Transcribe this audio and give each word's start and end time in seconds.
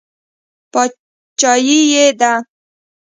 باچایي 0.71 1.79
یې 1.91 2.05
ده. 2.19 2.31